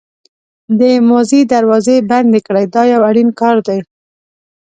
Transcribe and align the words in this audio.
د 0.79 0.81
ماضي 1.09 1.41
دروازې 1.53 1.97
بندې 2.09 2.39
کړئ 2.47 2.65
دا 2.75 2.83
یو 2.93 3.01
اړین 3.09 3.29
کار 3.39 3.57
دی. 3.67 3.79